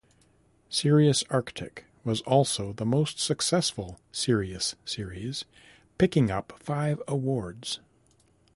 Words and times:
"Serious 0.71 1.23
Arctic" 1.29 1.85
was 2.03 2.21
also 2.21 2.73
the 2.73 2.87
most 2.87 3.19
successful 3.19 3.99
"Serious" 4.11 4.73
series 4.83 5.45
picking 5.99 6.31
up 6.31 6.53
five 6.59 6.99
awards. 7.07 7.81